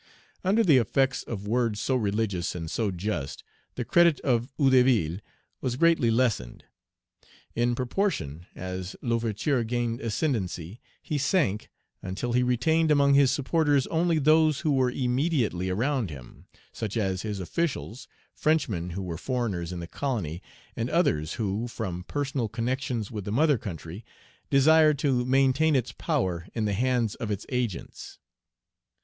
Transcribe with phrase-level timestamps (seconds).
[0.43, 3.43] Under the effects of words so religious and so just,
[3.75, 5.19] the credit of Hédouville
[5.61, 6.65] was greatly lessened.
[7.53, 11.69] In proportion as L'Ouverture gained ascendency, he sank,
[12.01, 17.21] until he retained among his supporters only those who were immediately around him, such as
[17.21, 20.41] his officials, Frenchmen who were foreigners in the colony,
[20.75, 24.03] and others who, from personal connections with the mother country,
[24.49, 28.17] desired to maintain its power in the hands of its agents.